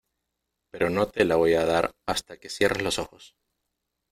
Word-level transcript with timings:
pero 0.71 0.89
no 0.89 1.09
te 1.09 1.25
la 1.25 1.35
voy 1.35 1.53
a 1.53 1.63
dar 1.67 1.93
hasta 2.07 2.37
que 2.39 2.49
cierres 2.49 2.81
los 2.81 2.97
ojos. 2.97 3.35